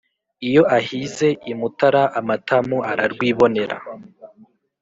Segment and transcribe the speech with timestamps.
[0.47, 3.77] Iyo ahize i Mutara amatamu ararwibonera